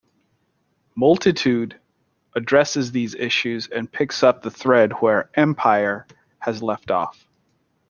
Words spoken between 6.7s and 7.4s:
off.